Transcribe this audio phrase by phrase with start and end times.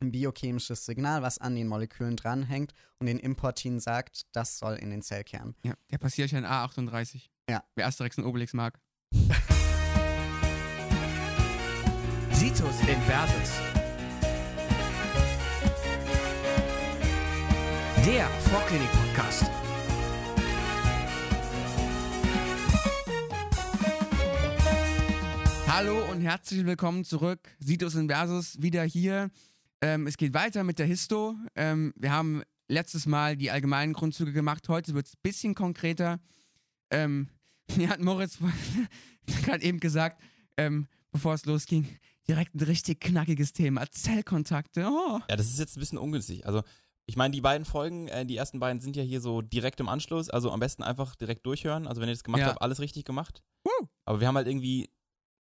[0.00, 4.90] ein biochemisches Signal, was an den Molekülen dranhängt und den Importin sagt, das soll in
[4.90, 5.54] den Zellkern.
[5.64, 7.28] Ja, der passiert ja in A38.
[7.48, 7.64] Ja.
[7.74, 8.78] Wer Asterix und Obelix mag.
[12.32, 13.52] Situs Inversus.
[18.04, 19.44] Der Vorklinik-Podcast.
[25.66, 27.40] Hallo und herzlich willkommen zurück.
[27.58, 29.30] Situs Inversus wieder hier.
[29.86, 31.36] Ähm, es geht weiter mit der Histo.
[31.54, 34.68] Ähm, wir haben letztes Mal die allgemeinen Grundzüge gemacht.
[34.68, 36.18] Heute wird es ein bisschen konkreter.
[36.90, 37.28] Ähm,
[37.76, 38.38] mir hat Moritz
[39.44, 40.20] gerade eben gesagt,
[40.56, 41.86] ähm, bevor es losging,
[42.26, 43.88] direkt ein richtig knackiges Thema.
[43.88, 44.88] Zellkontakte.
[44.90, 45.20] Oh.
[45.30, 46.44] Ja, das ist jetzt ein bisschen ungünstig.
[46.46, 46.62] Also,
[47.08, 49.88] ich meine, die beiden Folgen, äh, die ersten beiden sind ja hier so direkt im
[49.88, 50.28] Anschluss.
[50.28, 51.86] Also am besten einfach direkt durchhören.
[51.86, 52.48] Also, wenn ihr das gemacht Ja.
[52.48, 53.44] habt, alles richtig gemacht.
[53.62, 53.86] Woo.
[54.04, 54.90] Aber wir haben halt irgendwie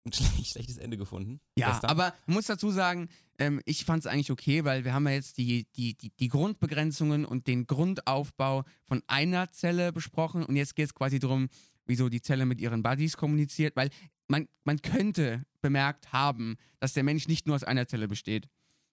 [0.09, 1.39] ein schle- schlechtes Ende gefunden.
[1.57, 1.89] Ja, gestern.
[1.89, 3.09] aber man muss dazu sagen,
[3.39, 6.27] ähm, ich fand es eigentlich okay, weil wir haben ja jetzt die, die, die, die
[6.27, 11.49] Grundbegrenzungen und den Grundaufbau von einer Zelle besprochen und jetzt geht es quasi darum,
[11.85, 13.89] wieso die Zelle mit ihren Buddies kommuniziert, weil
[14.27, 18.47] man, man könnte bemerkt haben, dass der Mensch nicht nur aus einer Zelle besteht.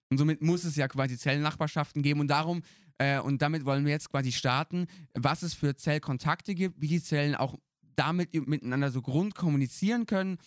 [0.09, 2.61] Und somit muss es ja quasi Zellnachbarschaften geben und darum,
[2.99, 7.01] äh, und damit wollen wir jetzt quasi starten, was es für Zellkontakte gibt, wie die
[7.01, 7.57] Zellen auch
[7.95, 10.37] damit miteinander so grundkommunizieren können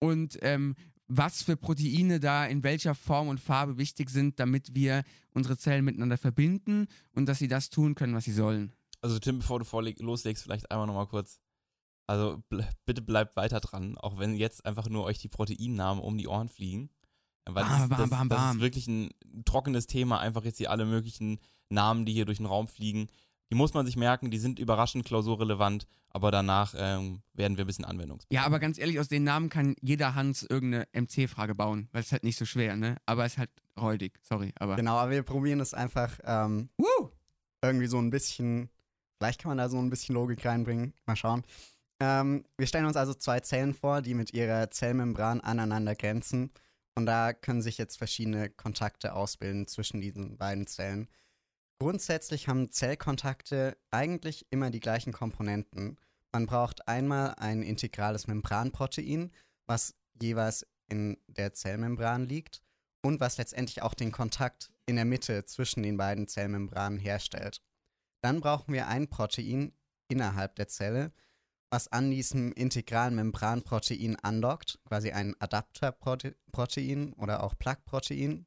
[0.00, 0.74] und ähm,
[1.06, 5.02] was für Proteine da in welcher Form und Farbe wichtig sind, damit wir
[5.34, 8.72] unsere Zellen miteinander verbinden und dass sie das tun können, was sie sollen.
[9.02, 11.40] Also, Tim, bevor du loslegst, vielleicht einmal nochmal kurz.
[12.06, 12.42] Also,
[12.86, 16.48] bitte bleibt weiter dran, auch wenn jetzt einfach nur euch die Proteinnamen um die Ohren
[16.48, 16.90] fliegen.
[17.44, 19.10] Weil das, Bam, ist, bam, das, bam, das ist wirklich ein
[19.44, 21.38] trockenes Thema, einfach jetzt hier alle möglichen
[21.70, 23.08] Namen, die hier durch den Raum fliegen.
[23.50, 27.66] Die muss man sich merken, die sind überraschend klausurrelevant, aber danach ähm, werden wir ein
[27.66, 28.32] bisschen anwendungsfähig.
[28.32, 32.12] Ja, aber ganz ehrlich, aus den Namen kann jeder Hans irgendeine MC-Frage bauen, weil es
[32.12, 32.96] halt nicht so schwer, ne?
[33.06, 34.76] Aber es ist halt räudig, sorry, aber.
[34.76, 37.10] Genau, aber wir probieren es einfach ähm, Woo!
[37.62, 38.70] irgendwie so ein bisschen,
[39.18, 40.94] vielleicht kann man da so ein bisschen Logik reinbringen.
[41.06, 41.42] Mal schauen.
[41.98, 46.50] Ähm, wir stellen uns also zwei Zellen vor, die mit ihrer Zellmembran aneinander grenzen.
[46.94, 51.08] Und da können sich jetzt verschiedene Kontakte ausbilden zwischen diesen beiden Zellen.
[51.80, 55.96] Grundsätzlich haben Zellkontakte eigentlich immer die gleichen Komponenten.
[56.30, 59.32] Man braucht einmal ein integrales Membranprotein,
[59.66, 62.60] was jeweils in der Zellmembran liegt
[63.02, 67.62] und was letztendlich auch den Kontakt in der Mitte zwischen den beiden Zellmembranen herstellt.
[68.20, 69.72] Dann brauchen wir ein Protein
[70.08, 71.12] innerhalb der Zelle,
[71.70, 78.44] was an diesem integralen Membranprotein andockt, quasi ein Adapterprotein oder auch Plug-Protein.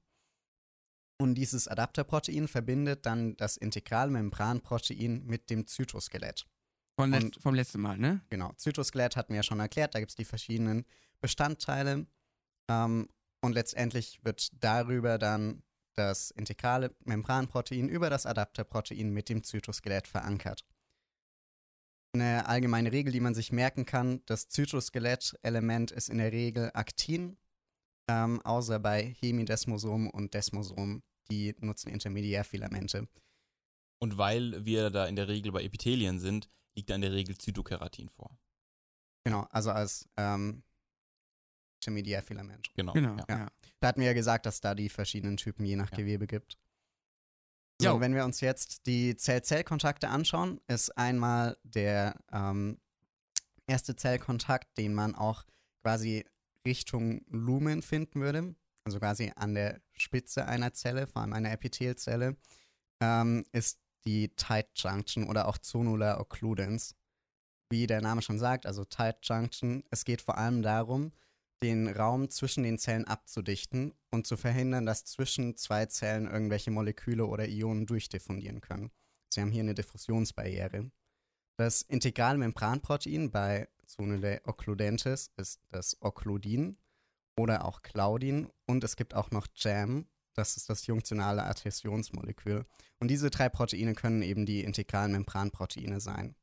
[1.24, 6.46] Und dieses Adapterprotein verbindet dann das integrale Membranprotein mit dem Zytoskelett.
[7.00, 8.20] Von letz Und- vom letzten Mal, ne?
[8.28, 10.84] Genau, Zytoskelett hatten wir ja schon erklärt, da gibt es die verschiedenen
[11.22, 12.08] Bestandteile.
[12.70, 13.08] Ähm,
[13.42, 15.64] und letztendlich wird darüber dann
[15.96, 20.66] das integrale Membranprotein über das Adapterprotein mit dem Zytoskelett verankert.
[22.12, 27.38] Eine allgemeine Regel, die man sich merken kann, das Zytoskelett-Element ist in der Regel Aktin,
[28.10, 33.08] ähm, außer bei Hemidesmosomen und Desmosomen, die nutzen Intermediärfilamente.
[34.00, 37.38] Und weil wir da in der Regel bei Epithelien sind, liegt da in der Regel
[37.38, 38.38] Zytokeratin vor.
[39.24, 40.64] Genau, also als ähm,
[41.82, 42.70] Intermediärfilament.
[42.76, 42.94] Genau.
[42.94, 43.26] Genau, Ja.
[43.30, 43.52] ja.
[43.80, 45.98] Da hatten wir ja gesagt, dass da die verschiedenen Typen je nach Ja.
[45.98, 46.58] Gewebe gibt.
[47.82, 48.00] So, Jo.
[48.00, 52.80] wenn wir uns jetzt die Zell-Zell-Kontakte anschauen, ist einmal der ähm,
[53.68, 55.44] erste Zellkontakt, den man auch
[55.82, 56.26] quasi
[56.66, 62.38] Richtung Lumen finden würde, also quasi an der Spitze einer Zelle, vor allem einer Epithelzelle,
[63.02, 66.96] ähm, ist die Tight Junction oder auch Zonular Occludens.
[67.70, 71.12] Wie der Name schon sagt, also Tight Junction, es geht vor allem darum,
[71.64, 77.26] den Raum zwischen den Zellen abzudichten und zu verhindern, dass zwischen zwei Zellen irgendwelche Moleküle
[77.26, 78.92] oder Ionen durchdiffundieren können.
[79.34, 80.92] Sie haben hier eine Diffusionsbarriere.
[81.58, 86.78] Das Integralmembranprotein bei Zonule occludentis ist das Occludin
[87.38, 92.66] oder auch Claudin und es gibt auch noch JAM, das ist das junktionale Adhäsionsmolekül.
[93.00, 96.36] Und diese drei Proteine können eben die integralen Membranproteine sein.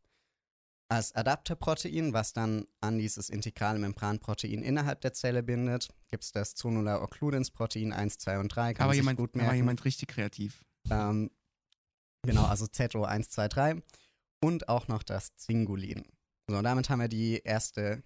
[0.89, 6.57] Als Adapterprotein, was dann an dieses integrale Membranprotein innerhalb der Zelle bindet, gibt es das
[6.57, 8.75] Zonular Occludens Protein 1, 2 und 3.
[8.75, 9.57] Kann Aber jemand, gut aber merken.
[9.57, 10.65] jemand richtig kreativ.
[10.91, 11.31] Ähm,
[12.23, 13.83] genau, also ZO 1, 2, 3.
[14.43, 16.05] Und auch noch das Zingulin.
[16.49, 18.03] So, damit haben wir die erste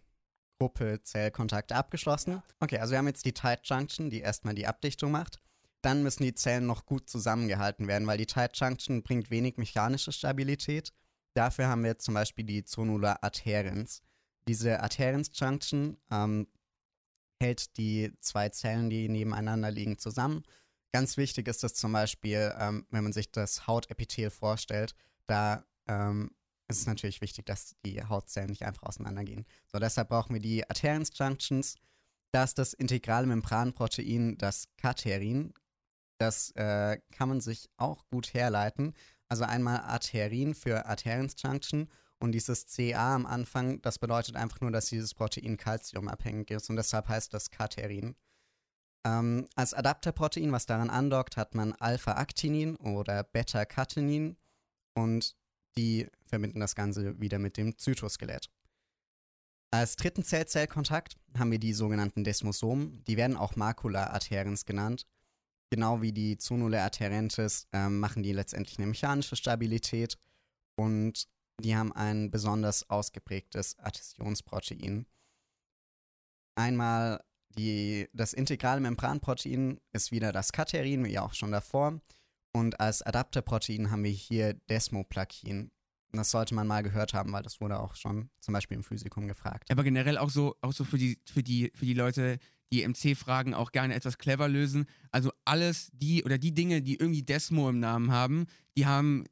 [0.59, 2.43] Gruppe Zellkontakte abgeschlossen.
[2.61, 5.41] Okay, also wir haben jetzt die Tight Junction, die erstmal die Abdichtung macht.
[5.83, 10.13] Dann müssen die Zellen noch gut zusammengehalten werden, weil die Tight Junction bringt wenig mechanische
[10.13, 10.93] Stabilität.
[11.35, 14.03] Dafür haben wir jetzt zum Beispiel die Zonular Adherens.
[14.49, 16.47] Diese Adherens Junction ähm,
[17.41, 20.45] hält die zwei Zellen, die nebeneinander liegen, zusammen
[20.95, 24.95] ganz wichtig ist es zum Beispiel, ähm, wenn man sich das Hautepithel vorstellt,
[25.27, 26.31] da ähm,
[26.75, 29.47] ist es natürlich wichtig, dass die Hautzellen nicht einfach auseinandergehen.
[29.73, 31.77] So, deshalb brauchen wir die Adherence Junctions.
[32.33, 35.55] Da ist das integrale Membranprotein, das Katerin.
[36.19, 38.95] Das äh, kann man sich auch gut herleiten.
[39.29, 41.89] Also einmal Arterin für Adherence Junction
[42.19, 46.77] und dieses CA am Anfang, das bedeutet einfach nur, dass dieses Protein calciumabhängig ist und
[46.77, 48.17] deshalb heißt das Katerin.
[49.07, 54.37] Ähm, als Adapterprotein, was daran andockt, hat man Alpha-Actinin oder Beta-Catenin
[54.95, 55.37] und
[55.77, 58.51] die verbinden das Ganze wieder mit dem Zytoskelett.
[59.71, 63.03] Als dritten Zell-Zell-Kontakt haben wir die sogenannten Desmosomen.
[63.05, 65.07] Die werden auch Macula adherens genannt.
[65.71, 70.17] Genau wie die Zonule adherentes äh, machen die letztendlich eine mechanische Stabilität
[70.77, 71.27] und
[71.61, 75.07] die haben ein besonders ausgeprägtes Adhäsionsprotein.
[76.57, 77.25] Einmal
[77.57, 82.01] die, das integrale Membranprotein ist wieder das Katerin, wie auch schon davor.
[82.57, 85.73] Und als Adapterprotein haben wir hier Desmoplakin.
[86.13, 89.27] Das sollte man mal gehört haben, weil das wurde auch schon zum Beispiel im Physikum
[89.27, 89.69] gefragt.
[89.73, 92.39] Aber generell auch so, auch so für, die, für, die, für die Leute,
[92.73, 94.87] die MC-Fragen auch gerne etwas clever lösen.
[95.11, 98.47] Also alles die oder die Dinge, die irgendwie Desmo im Namen haben,
[98.77, 99.25] die haben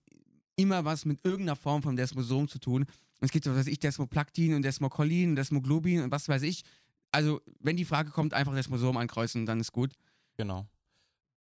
[0.57, 2.83] immer was mit irgendeiner Form von Desmosom zu tun.
[2.83, 6.43] Und es gibt so, was weiß ich, Desmoplaktin und Desmokolin und Desmoglobin und was weiß
[6.43, 6.65] ich.
[7.13, 9.93] Also, wenn die Frage kommt, einfach Desmosom ankreuzen, dann ist gut.
[10.37, 10.67] Genau.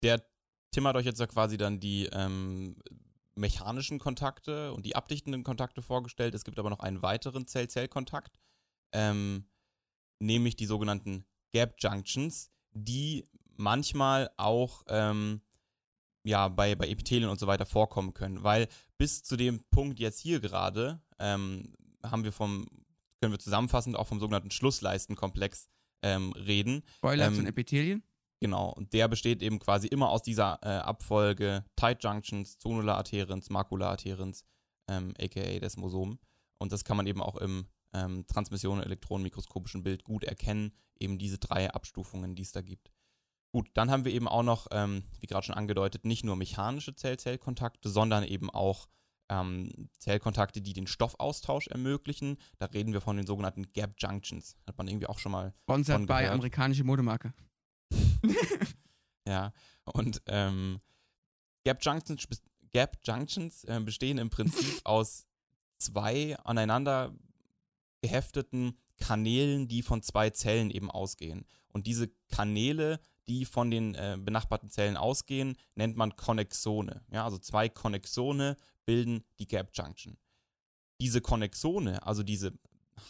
[0.03, 0.23] Der
[0.71, 2.77] Tim hat euch jetzt ja quasi dann die ähm,
[3.35, 6.35] mechanischen Kontakte und die abdichtenden Kontakte vorgestellt.
[6.35, 8.39] Es gibt aber noch einen weiteren Zell-Zell-Kontakt,
[8.93, 9.49] ähm,
[10.19, 15.43] nämlich die sogenannten Gap Junctions, die manchmal auch ähm,
[16.23, 18.43] ja, bei, bei Epithelien und so weiter vorkommen können.
[18.43, 18.69] Weil
[18.99, 22.67] bis zu dem Punkt jetzt hier gerade ähm, haben wir vom,
[23.21, 25.69] können wir zusammenfassend auch vom sogenannten Schlussleistenkomplex
[26.03, 26.83] ähm, reden.
[26.97, 28.03] Spoiler Ähm, zu den Epithelien.
[28.41, 33.51] Genau, und der besteht eben quasi immer aus dieser äh, Abfolge Tight Junctions, Zonular Adherens,
[33.51, 34.45] Macular Adherens,
[34.89, 36.19] ähm, aka Desmosomen.
[36.59, 41.39] Und das kann man eben auch im ähm, Transmission- elektronenmikroskopischen Bild gut erkennen, eben diese
[41.39, 42.91] drei Abstufungen, die es da gibt.
[43.53, 46.95] Gut, dann haben wir eben auch noch, ähm, wie gerade schon angedeutet, nicht nur mechanische
[46.95, 48.89] Zell-Zell-Kontakte, sondern eben auch
[49.29, 52.39] ähm, Zellkontakte, die den Stoffaustausch ermöglichen.
[52.59, 54.57] Da reden wir von den sogenannten Gap Junctions.
[54.67, 57.35] Hat man irgendwie auch schon mal Sponsored von bei amerikanische Modemarke.
[59.27, 59.53] Ja,
[59.85, 60.81] und ähm,
[61.65, 62.27] Gap Junctions,
[62.73, 65.27] Gap Junctions äh, bestehen im Prinzip aus
[65.79, 67.15] zwei aneinander
[68.03, 71.47] gehefteten Kanälen, die von zwei Zellen eben ausgehen.
[71.69, 77.03] Und diese Kanäle, die von den äh, benachbarten Zellen ausgehen, nennt man Konnexone.
[77.13, 80.17] Ja, also zwei Konnexone bilden die Gap Junction.
[81.01, 82.53] Diese Konnexone, also diese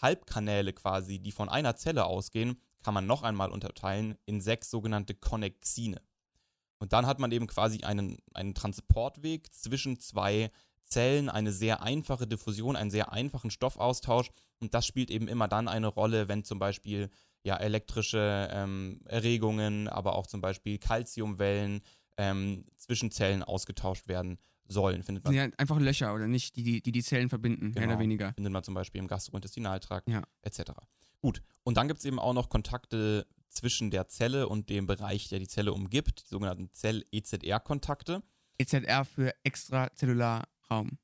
[0.03, 5.15] Halbkanäle quasi, die von einer Zelle ausgehen, kann man noch einmal unterteilen in sechs sogenannte
[5.15, 6.01] Konnexine.
[6.79, 10.51] Und dann hat man eben quasi einen, einen Transportweg zwischen zwei
[10.85, 14.31] Zellen, eine sehr einfache Diffusion, einen sehr einfachen Stoffaustausch.
[14.61, 17.11] Und das spielt eben immer dann eine Rolle, wenn zum Beispiel
[17.43, 21.81] ja, elektrische ähm, Erregungen, aber auch zum Beispiel Calciumwellen
[22.17, 25.03] ähm, zwischen Zellen ausgetauscht werden sollen.
[25.03, 27.83] Findet man, sind ja einfach Löcher, oder nicht, die die, die, die Zellen verbinden, mehr
[27.83, 27.95] Genau.
[27.95, 28.33] oder weniger.
[28.35, 30.23] findet man zum Beispiel im Gastrointestinaltrakt Ja.
[30.43, 30.73] etc.
[31.21, 35.29] Gut, und dann gibt es eben auch noch Kontakte zwischen der Zelle und dem Bereich,
[35.29, 38.23] der die Zelle umgibt, die sogenannten Zell-EZR-Kontakte.
[38.59, 40.99] EZR für Extrazellularraum.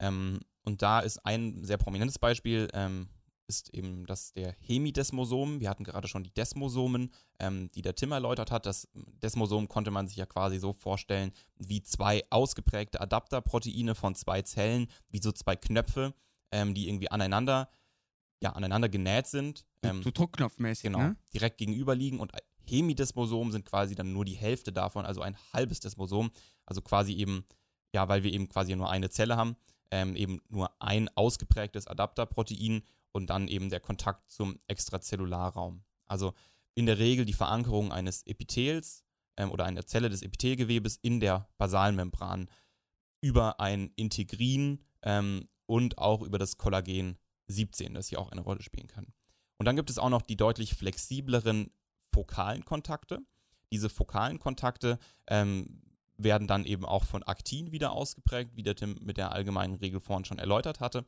[0.00, 3.08] Ähm, und da ist ein sehr prominentes Beispiel, ähm,
[3.46, 5.60] ist eben das der Hemidesmosom.
[5.60, 8.64] Wir hatten gerade schon die Desmosomen, ähm, die der Tim erläutert hat.
[8.64, 14.42] Das Desmosom konnte man sich ja quasi so vorstellen wie zwei ausgeprägte Adapterproteine von zwei
[14.42, 16.14] Zellen, wie so zwei Knöpfe,
[16.52, 17.68] ähm, die irgendwie aneinander,
[18.42, 19.64] ja, aneinander genäht sind.
[19.82, 21.16] So, Ähm, so Druckknopfmäßig, genau, ne?
[21.32, 22.32] direkt gegenüber liegen und
[22.66, 26.30] Hemidesmosomen sind quasi dann nur die Hälfte davon, also ein halbes Desmosom,
[26.66, 27.44] also quasi eben,
[27.92, 29.56] ja, weil wir eben quasi nur eine Zelle haben,
[29.90, 32.82] ähm, eben nur ein ausgeprägtes Adapterprotein
[33.12, 35.82] und dann eben der Kontakt zum Extrazellularraum.
[36.06, 36.34] Also
[36.74, 39.04] in der Regel die Verankerung eines Epithels
[39.36, 42.48] ähm, oder einer Zelle des Epithelgewebes in der Basalmembran
[43.20, 47.18] über ein Integrin ähm, und auch über das Kollagen
[47.50, 49.12] 17, das hier auch eine Rolle spielen kann.
[49.58, 51.70] Und dann gibt es auch noch die deutlich flexibleren
[52.12, 53.20] fokalen Kontakte.
[53.72, 55.82] Diese fokalen Kontakte ähm,
[56.16, 60.00] werden dann eben auch von Aktin wieder ausgeprägt, wie der Tim mit der allgemeinen Regel
[60.00, 61.06] vorhin schon erläutert hatte.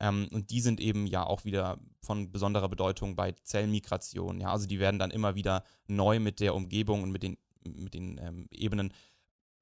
[0.00, 4.40] Ähm, und die sind eben ja auch wieder von besonderer Bedeutung bei Zellmigration.
[4.40, 7.94] Ja, also die werden dann immer wieder neu mit der Umgebung und mit den, mit
[7.94, 8.92] den ähm, Ebenen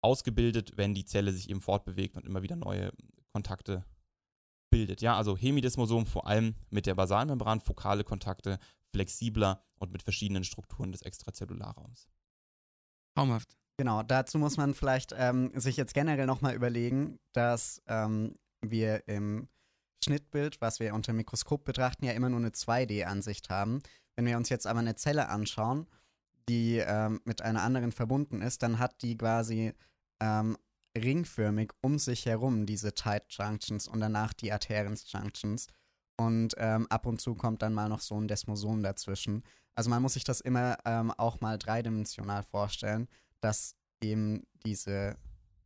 [0.02, 2.92] ausgebildet, wenn die Zelle sich eben fortbewegt und immer wieder neue
[3.32, 3.84] Kontakte
[4.70, 5.00] bildet.
[5.00, 8.58] Ja, also Hemidesmosom vor allem mit der Basalmembran, fokale Kontakte,
[8.92, 12.08] flexibler und mit verschiedenen Strukturen des Extrazellularraums.
[13.14, 13.56] Traumhaft.
[13.78, 19.48] Genau, dazu muss man vielleicht ähm, sich jetzt generell nochmal überlegen, dass ähm, wir im
[20.02, 23.82] Schnittbild, was wir unter dem Mikroskop betrachten, ja immer nur eine 2D-Ansicht haben.
[24.14, 25.86] Wenn wir uns jetzt aber eine Zelle anschauen,
[26.48, 29.74] die ähm, mit einer anderen verbunden ist, dann hat die quasi
[30.20, 30.56] ähm,
[30.96, 35.66] ringförmig um sich herum diese Tight Junctions und danach die Adherence Junctions.
[36.18, 39.42] Und ähm, ab und zu kommt dann mal noch so ein Desmosom dazwischen.
[39.74, 43.08] Also man muss sich das immer ähm, auch mal dreidimensional vorstellen,
[43.40, 45.16] dass eben diese,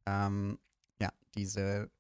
[0.07, 0.59] ähm,
[1.01, 1.91] ja, diese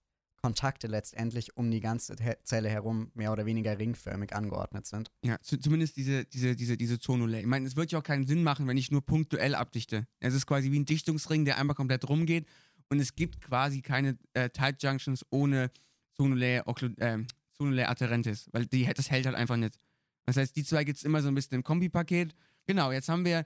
[0.42, 5.10] Kontakte letztendlich um die ganze Zelle herum mehr oder weniger ringförmig angeordnet sind.
[5.22, 7.40] Ja, zu, zumindest diese, diese, diese, diese Zonule.
[7.40, 10.06] Ich meine, es wird ja auch keinen Sinn machen, wenn ich nur punktuell abdichte.
[10.18, 12.46] Es ist quasi wie ein Dichtungsring, der einmal komplett rumgeht
[12.90, 15.70] und es gibt quasi keine äh, Tight Junctions ohne
[16.16, 19.78] Zonulär, äh, Adherentis, weil die, das hält halt einfach nicht.
[20.26, 22.34] Das heißt, die zwei gibt es immer so ein bisschen im Kombipaket.
[22.66, 23.44] Genau, jetzt haben wir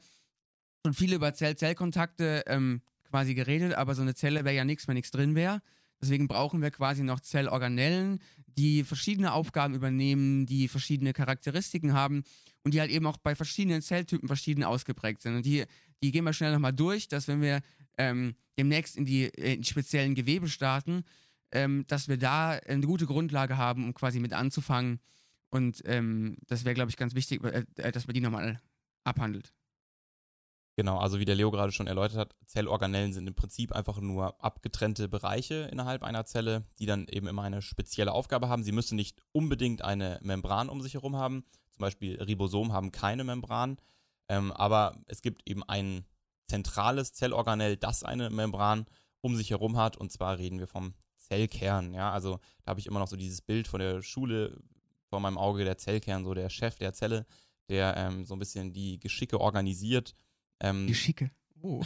[0.84, 4.94] schon viel über Zell-Zell-Kontakte ähm, quasi geredet, aber so eine Zelle wäre ja nichts, wenn
[4.94, 5.62] nichts drin wäre.
[6.00, 12.24] Deswegen brauchen wir quasi noch Zellorganellen, die verschiedene Aufgaben übernehmen, die verschiedene Charakteristiken haben
[12.62, 15.36] und die halt eben auch bei verschiedenen Zelltypen verschieden ausgeprägt sind.
[15.36, 15.64] Und die,
[16.02, 17.62] die gehen wir schnell nochmal durch, dass wenn wir
[17.98, 21.04] ähm, demnächst in die, in die, speziellen Gewebe starten,
[21.52, 25.00] ähm, dass wir da eine gute Grundlage haben, um quasi mit anzufangen.
[25.50, 28.60] Und ähm, das wäre, glaube ich, ganz wichtig, äh, dass man die nochmal
[29.04, 29.52] abhandelt.
[30.76, 34.42] Genau, also wie der Leo gerade schon erläutert hat, Zellorganellen sind im Prinzip einfach nur
[34.42, 38.64] abgetrennte Bereiche innerhalb einer Zelle, die dann eben immer eine spezielle Aufgabe haben.
[38.64, 41.44] Sie müssen nicht unbedingt eine Membran um sich herum haben.
[41.70, 43.78] Zum Beispiel Ribosomen haben keine Membran,
[44.28, 46.04] ähm, aber es gibt eben ein
[46.46, 48.86] zentrales Zellorganell, das eine Membran
[49.20, 49.96] um sich herum hat.
[49.96, 51.94] Und zwar reden wir vom Zellkern.
[51.94, 54.60] Ja, also da habe ich immer noch so dieses Bild von der Schule
[55.08, 57.26] vor meinem Auge, der Zellkern, so der Chef der Zelle,
[57.68, 60.14] der ähm, so ein bisschen die Geschicke organisiert
[60.60, 61.30] ähm, Geschicke.
[61.62, 61.82] Oh.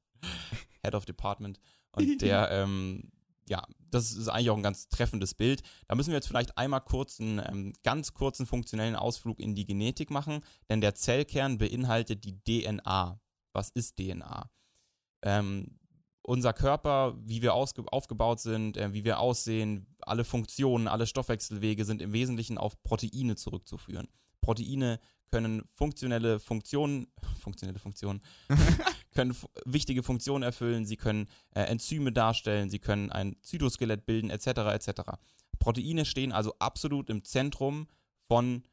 [0.82, 1.58] Head of Department.
[1.92, 3.10] Und der, ähm,
[3.48, 5.62] ja, das ist eigentlich auch ein ganz treffendes Bild.
[5.86, 9.66] Da müssen wir jetzt vielleicht einmal kurz einen ähm, ganz kurzen funktionellen Ausflug in die
[9.66, 13.20] Genetik machen, denn der Zellkern beinhaltet die DNA.
[13.56, 14.50] Was ist DNA?
[15.22, 15.78] Ähm,
[16.20, 22.02] unser Körper, wie wir aufgebaut sind, äh, wie wir aussehen, alle Funktionen, alle Stoffwechselwege sind
[22.02, 24.08] im Wesentlichen auf Proteine zurückzuführen.
[24.42, 27.06] Proteine können funktionelle Funktionen,
[27.40, 28.20] funktionelle Funktionen,
[29.14, 29.34] können
[29.64, 35.00] wichtige Funktionen erfüllen, sie können äh, Enzyme darstellen, sie können ein Zytoskelett bilden, etc., etc.
[35.58, 37.88] Proteine stehen also absolut im Zentrum
[38.28, 38.64] von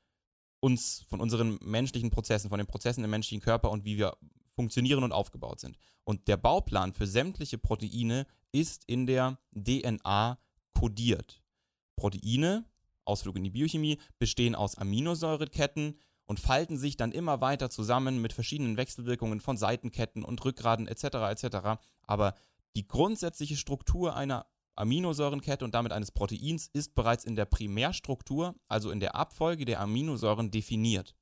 [0.59, 4.17] uns, von unseren menschlichen Prozessen, von den Prozessen im menschlichen Körper und wie wir
[4.55, 5.77] funktionieren und aufgebaut sind.
[6.03, 10.38] Und der Bauplan für sämtliche Proteine ist in der DNA
[10.77, 11.41] kodiert.
[11.95, 12.65] Proteine,
[13.05, 18.33] Ausflug in die Biochemie, bestehen aus Aminosäureketten, und falten sich dann immer weiter zusammen mit
[18.33, 21.03] verschiedenen Wechselwirkungen von Seitenketten und Rückgraden etc.
[21.29, 21.81] etc.
[22.03, 22.36] Aber
[22.75, 28.89] die grundsätzliche Struktur einer Aminosäurenkette und damit eines Proteins ist bereits in der Primärstruktur, also
[28.89, 31.15] in der Abfolge der Aminosäuren definiert.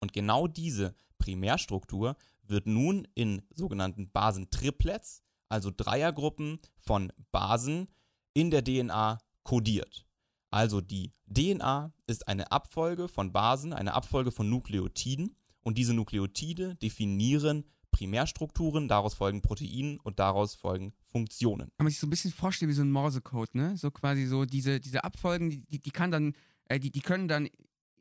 [0.00, 2.16] Und genau diese Primärstruktur
[2.50, 7.88] wird nun in sogenannten Basentriplets, also Dreiergruppen von Basen,
[8.34, 10.06] in der DNA kodiert.
[10.50, 16.76] Also die DNA ist eine Abfolge von Basen, eine Abfolge von Nukleotiden und diese Nukleotide
[16.76, 21.68] definieren Primärstrukturen, daraus folgen Proteinen und daraus folgen Funktionen.
[21.76, 23.76] Kann man sich so ein bisschen vorstellen wie so ein Morsecode, ne?
[23.76, 26.34] So quasi so diese, diese Abfolgen, die, die kann dann,
[26.66, 27.48] äh, die, die können dann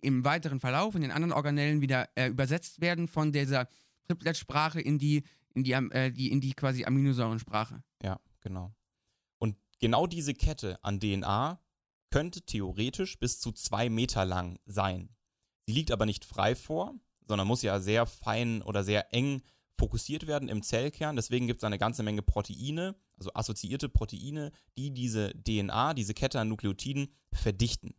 [0.02, 3.68] im weiteren Verlauf in den anderen Organellen wieder äh, übersetzt werden von dieser
[4.10, 5.24] Triplet-Sprache in die,
[5.54, 7.84] in die, äh, die, in die quasi Aminosäurensprache.
[8.02, 8.74] Ja, genau.
[9.38, 11.62] Und genau diese Kette an DNA
[12.10, 15.10] könnte theoretisch bis zu zwei Meter lang sein.
[15.68, 16.96] Sie liegt aber nicht frei vor,
[17.28, 19.44] sondern muss ja sehr fein oder sehr eng
[19.78, 21.16] fokussiert werden im Zellkern.
[21.16, 26.40] Deswegen gibt es eine ganze Menge Proteine, also assoziierte Proteine, die diese DNA, diese Kette
[26.40, 27.94] an Nukleotiden verdichten.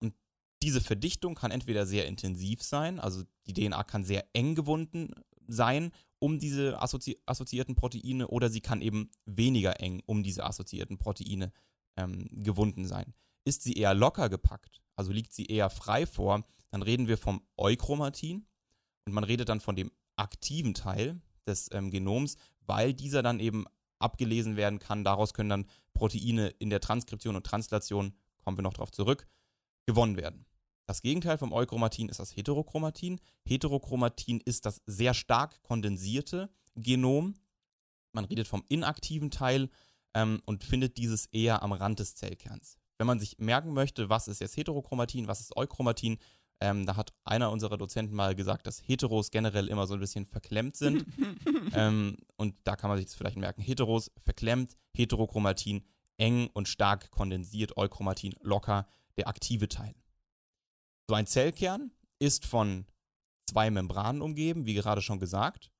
[0.00, 0.14] Und
[0.62, 5.14] diese Verdichtung kann entweder sehr intensiv sein, also die DNA kann sehr eng gewunden
[5.48, 5.90] sein
[6.20, 11.52] um diese assozi assoziierten Proteine oder sie kann eben weniger eng um diese assoziierten Proteine
[11.96, 13.14] ähm, gewunden sein.
[13.44, 17.42] Ist sie eher locker gepackt, also liegt sie eher frei vor, dann reden wir vom
[17.56, 18.46] Euchromatin
[19.06, 22.36] und man redet dann von dem aktiven Teil des ähm, Genoms,
[22.66, 23.66] weil dieser dann eben
[23.98, 25.04] abgelesen werden kann.
[25.04, 28.12] Daraus können dann Proteine in der Transkription und Translation,
[28.44, 29.26] kommen wir noch darauf zurück,
[29.86, 30.44] gewonnen werden.
[30.88, 33.20] Das Gegenteil vom Euchromatin ist das Heterochromatin.
[33.44, 37.34] Heterochromatin ist das sehr stark kondensierte Genom.
[38.12, 39.70] Man redet vom inaktiven Teil
[40.14, 44.28] ähm, und findet dieses eher am Rand des Zellkerns wenn man sich merken möchte, was
[44.28, 46.18] ist jetzt Heterochromatin, was ist Euchromatin,
[46.60, 50.26] Ähm, da hat einer unserer Dozenten mal gesagt, dass Heteros generell immer so ein bisschen
[50.26, 51.06] verklemmt sind.
[51.72, 53.62] ähm, und da kann man sich das vielleicht merken.
[53.62, 55.84] Heteros verklemmt, Heterochromatin
[56.16, 59.94] eng und stark kondensiert, Euchromatin locker, der aktive Teil.
[61.08, 62.86] So ein Zellkern ist von
[63.48, 65.72] zwei Membranen umgeben, wie gerade schon gesagt.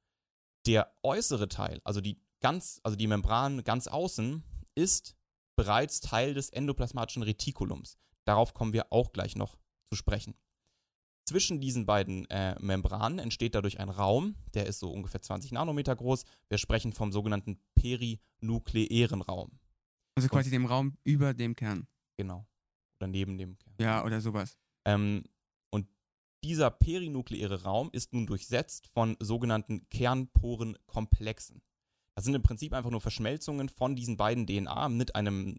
[0.66, 4.42] Der äußere Teil, also die ganz, also die Membran ganz außen,
[4.74, 5.16] ist
[5.56, 7.98] bereits Teil des endoplasmatischen Retikulums.
[8.26, 9.58] Darauf kommen wir auch gleich noch
[9.90, 10.34] zu sprechen.
[11.26, 15.94] Zwischen diesen beiden äh, Membranen entsteht dadurch ein Raum, der ist so ungefähr 20 Nanometer
[15.94, 16.24] groß.
[16.48, 19.58] Wir sprechen vom sogenannten perinukleären Raum.
[20.16, 21.86] Also quasi dem Raum über dem Kern.
[22.16, 22.46] Genau.
[22.98, 23.74] Oder neben dem Kern.
[23.78, 24.56] Ja, oder sowas.
[24.88, 25.24] Ähm,
[25.70, 25.86] und
[26.42, 31.60] dieser perinukleäre Raum ist nun durchsetzt von sogenannten Kernporenkomplexen.
[32.14, 35.58] Das sind im Prinzip einfach nur Verschmelzungen von diesen beiden DNA mit einem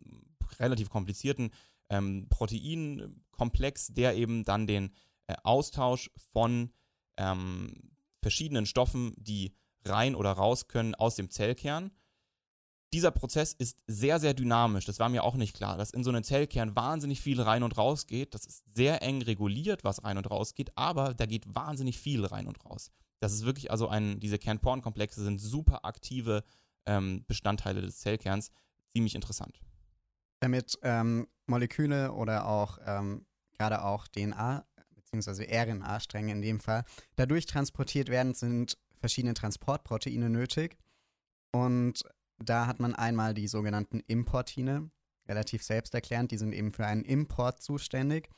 [0.60, 1.52] relativ komplizierten
[1.90, 4.96] ähm, Proteinkomplex, der eben dann den
[5.28, 6.72] äh, Austausch von
[7.18, 9.54] ähm, verschiedenen Stoffen, die
[9.86, 11.92] rein oder raus können, aus dem Zellkern.
[12.92, 14.86] Dieser Prozess ist sehr, sehr dynamisch.
[14.86, 17.78] Das war mir auch nicht klar, dass in so einem Zellkern wahnsinnig viel rein und
[17.78, 18.34] raus geht.
[18.34, 22.26] Das ist sehr eng reguliert, was rein und raus geht, aber da geht wahnsinnig viel
[22.26, 22.90] rein und raus.
[23.20, 26.44] Das ist wirklich also ein, diese Kernporenkomplexe sind super aktive
[26.86, 28.52] ähm, Bestandteile des Zellkerns.
[28.94, 29.60] Ziemlich interessant.
[30.40, 33.26] Damit ähm, Moleküle oder auch ähm,
[33.58, 34.66] gerade auch DNA
[34.96, 35.46] bzw.
[35.46, 36.86] RNA-Stränge in dem Fall
[37.18, 40.78] dadurch transportiert werden, sind verschiedene Transportproteine nötig.
[41.52, 42.04] Und
[42.44, 44.90] da hat man einmal die sogenannten Importine,
[45.28, 48.30] relativ selbsterklärend, die sind eben für einen Import zuständig.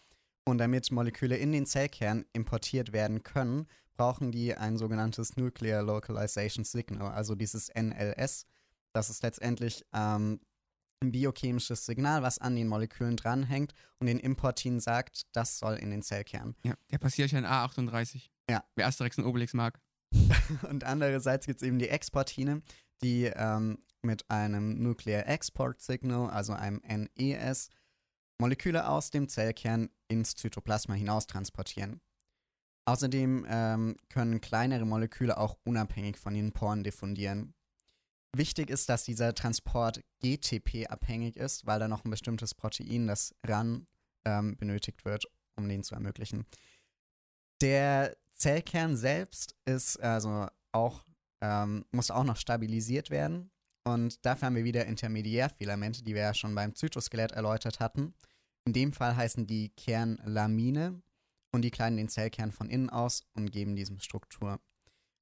[0.43, 6.65] Und damit Moleküle in den Zellkern importiert werden können, brauchen die ein sogenanntes Nuclear Localization
[6.65, 8.48] Signal, also dieses NLS.
[8.93, 10.39] Das ist letztendlich ähm,
[11.01, 15.91] ein biochemisches Signal, was an den Molekülen dranhängt und den Importin sagt, das soll in
[15.91, 16.55] den Zellkern.
[16.63, 18.29] Ja, der passiert ja in A38.
[18.50, 18.63] Ja.
[18.75, 19.79] Wer Asterix und Obelix mag.
[20.70, 22.62] und andererseits gibt es eben die Exportine,
[23.01, 27.69] die ähm, mit einem Nuclear Export Signal, also einem NES,
[28.39, 32.02] Moleküle aus dem Zellkern ins Zytoplasma hinaus transportieren.
[32.86, 37.54] Außerdem ähm, können kleinere Moleküle auch unabhängig von den Poren diffundieren.
[38.36, 43.88] Wichtig ist, dass dieser Transport GTP-abhängig ist, weil da noch ein bestimmtes Protein, das RAN,
[44.25, 45.25] ähm, benötigt wird,
[45.58, 46.45] um den zu ermöglichen.
[47.62, 51.06] Der Zellkern selbst ist also auch,
[51.41, 53.50] ähm, muss auch noch stabilisiert werden.
[53.84, 58.13] Und dafür haben wir wieder Intermediärfilamente, die wir ja schon beim Zytoskelett erläutert hatten.
[58.65, 61.02] In dem Fall heißen die Kernlamine
[61.52, 64.60] und die kleiden den Zellkern von innen aus und geben diesem Struktur.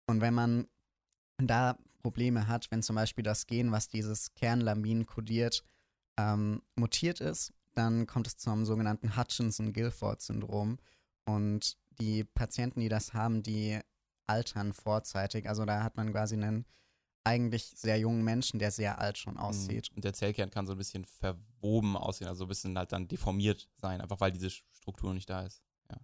[0.08, 0.68] Und wenn man
[1.38, 5.64] da Probleme hat, wenn zum Beispiel das Gen, was dieses Kernlamin kodiert,
[6.18, 10.80] ähm, mutiert ist, dann kommt es zum sogenannten Hutchinson-Gilford-Syndrom.
[11.26, 13.80] Und die Patienten, die das haben, die
[14.28, 15.48] altern vorzeitig.
[15.48, 16.66] Also da hat man quasi einen
[17.24, 19.90] eigentlich sehr jungen Menschen, der sehr alt schon aussieht.
[19.96, 23.08] Und der Zellkern kann so ein bisschen verwoben aussehen, also so ein bisschen halt dann
[23.08, 25.62] deformiert sein, einfach weil diese Struktur nicht da ist.
[25.92, 25.98] Ja.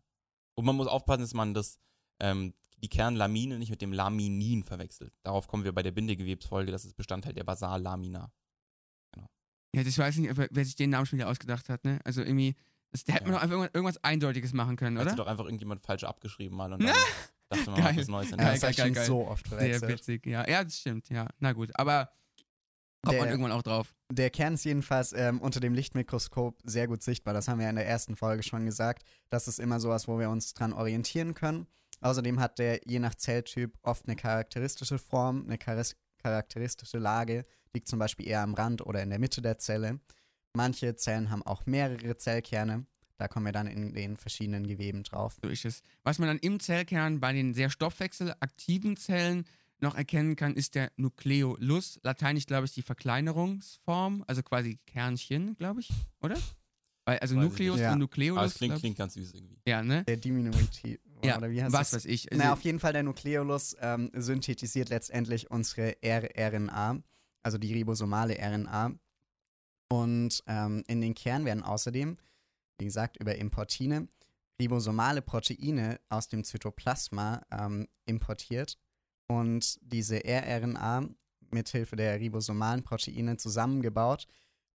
[0.55, 1.79] Und man muss aufpassen, dass man das,
[2.19, 5.13] ähm, die Kernlamine nicht mit dem Laminin verwechselt.
[5.23, 8.31] Darauf kommen wir bei der Bindegewebsfolge, das ist Bestandteil der Basallamina.
[9.73, 11.99] Ja, ich weiß nicht, wer sich den Namen schon wieder ausgedacht hat, ne?
[12.05, 12.55] Also irgendwie,
[12.91, 13.39] das, da hätte man Ja.
[13.39, 15.11] doch einfach irgendwas, irgendwas Eindeutiges machen können, Hat oder?
[15.11, 16.95] sich doch einfach irgendjemand falsch abgeschrieben mal und dann
[17.49, 17.93] dachte man, Geil.
[17.95, 19.05] mal was Neues Ja, geil, das geil, ist schon geil.
[19.05, 19.89] so oft Sehr verwechselt.
[19.91, 20.47] witzig, ja.
[20.47, 21.27] Ja, das stimmt, ja.
[21.39, 22.09] Na gut, aber
[23.03, 23.93] kommt man Der, irgendwann auch drauf.
[24.11, 27.33] der Kern ist jedenfalls ähm, unter dem Lichtmikroskop sehr gut sichtbar.
[27.33, 29.03] Das haben wir in der ersten Folge schon gesagt.
[29.29, 31.67] Das ist immer sowas, wo wir uns dran orientieren können.
[32.01, 35.57] Außerdem hat der je nach Zelltyp oft eine charakteristische Form, eine
[36.21, 39.99] charakteristische Lage, liegt zum Beispiel eher am Rand oder in der Mitte der Zelle.
[40.55, 42.85] Manche Zellen haben auch mehrere Zellkerne.
[43.17, 45.37] Da kommen wir dann in den verschiedenen Geweben drauf.
[45.41, 45.81] So ist es.
[46.03, 49.45] Was man dann im Zellkern bei den sehr stoffwechselaktiven Zellen
[49.79, 51.99] noch erkennen kann, ist der Nukleolus.
[52.03, 55.89] Lateinisch, glaube ich, die Verkleinerungsform, also quasi Kernchen, glaube ich,
[56.21, 56.37] oder?
[57.05, 57.59] Weil, also Weiß nicht.
[57.59, 57.73] Ja.
[57.73, 58.45] und Aber Nukleolus.
[58.51, 59.57] es klingt, klingt ganz süß irgendwie.
[59.67, 60.03] Ja, ne?
[60.05, 60.99] Der Diminutiv.
[61.23, 62.03] Ja, oder wie heißt was das?
[62.03, 62.31] weiß ich.
[62.31, 67.01] Also, Na, auf jeden Fall, der Nukleolus ähm, synthetisiert letztendlich unsere rRNA,
[67.43, 68.93] also die ribosomale RNA.
[69.89, 72.17] Und ähm, in den Kern werden außerdem,
[72.77, 74.07] wie gesagt, über Importine
[74.59, 78.77] ribosomale Proteine aus dem Zytoplasma ähm, importiert.
[79.27, 81.09] Und diese rRNA
[81.51, 84.27] mithilfe der ribosomalen Proteine zusammengebaut,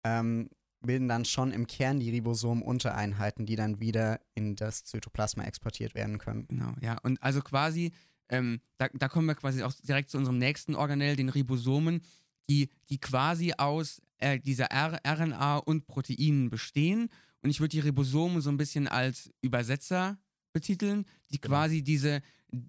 [0.05, 5.95] ähm, bilden dann schon im Kern die Ribosom-Untereinheiten, die dann wieder in das Zytoplasma exportiert
[5.95, 6.47] werden können.
[6.49, 6.99] Genau, ja.
[7.03, 7.93] Und also quasi,
[8.29, 12.03] ähm, da, da kommen wir quasi auch direkt zu unserem nächsten Organell, den Ribosomen,
[12.49, 17.09] die, die quasi aus äh, dieser R RNA und Proteinen bestehen.
[17.43, 20.19] Und ich würde die Ribosomen so ein bisschen als Übersetzer
[20.53, 21.55] betiteln, die Genau.
[21.57, 22.23] quasi diese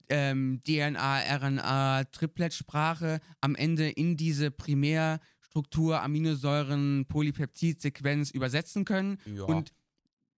[0.09, 9.73] ähm, DNA, RNA, Triplet-Sprache am Ende in diese Primärstruktur, Aminosäuren, Polypeptid-Sequenz übersetzen können Ja, und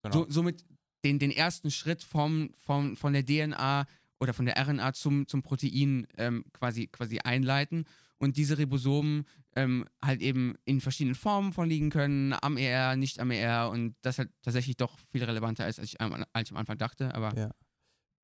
[0.03, 0.13] genau.
[0.13, 0.65] so, somit
[1.03, 3.87] den, den ersten Schritt vom, vom, von der DNA
[4.19, 7.85] oder von der RNA zum, zum Protein ähm, quasi, quasi einleiten
[8.19, 13.31] und diese Ribosomen ähm, halt eben in verschiedenen Formen vorliegen können, am ER, nicht am
[13.31, 16.57] ER und das halt tatsächlich doch viel relevanter ist, als ich, am- als ich am
[16.57, 17.51] Anfang dachte, aber Ja.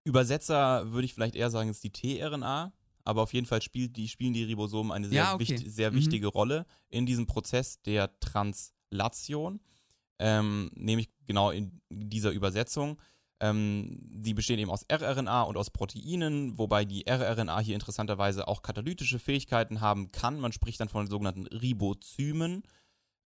[0.03, 2.71] Übersetzer würde ich vielleicht eher sagen, ist die tRNA,
[3.03, 5.47] aber auf jeden Fall spielt die, spielen die Ribosomen eine sehr, Ja, okay.
[5.59, 5.95] wicht, sehr Mhm.
[5.95, 9.59] wichtige Rolle in diesem Prozess der Translation,
[10.19, 12.99] ähm, nämlich genau in dieser Übersetzung.
[13.41, 18.61] Ähm, die bestehen eben aus rRNA und aus Proteinen, wobei die rRNA hier interessanterweise auch
[18.61, 20.39] katalytische Fähigkeiten haben kann.
[20.39, 22.63] Man spricht dann von sogenannten Ribozymen.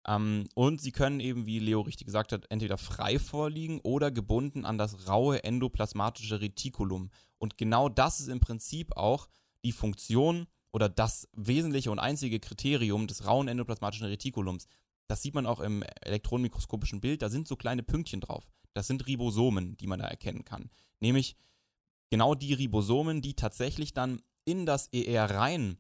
[0.07, 4.64] Ähm, und sie können eben, wie Leo richtig gesagt hat, entweder frei vorliegen oder gebunden
[4.64, 7.11] an das raue endoplasmatische Retikulum.
[7.37, 9.29] Und genau das ist im Prinzip auch
[9.64, 14.66] die Funktion oder das wesentliche und einzige Kriterium des rauen endoplasmatischen Retikulums.
[15.07, 18.51] Das sieht man auch im elektronenmikroskopischen Bild, da sind so kleine Pünktchen drauf.
[18.79, 20.71] Das sind Ribosomen, die man da erkennen kann.
[21.01, 21.35] Nämlich
[22.11, 25.79] genau die Ribosomen, die tatsächlich dann in das ER rein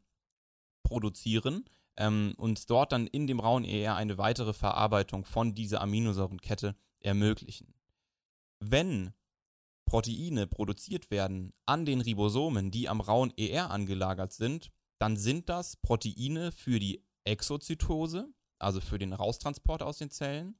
[0.82, 1.64] produzieren
[1.96, 7.72] ähm, und dort dann in dem rauen ER eine weitere Verarbeitung von dieser Aminosäurenkette ermöglichen.
[8.58, 9.12] Wenn
[9.86, 15.76] Proteine produziert werden an den Ribosomen, die am rauen ER angelagert sind, dann sind das
[15.76, 20.58] Proteine für die Exozytose, also für den Raustransport aus den Zellen,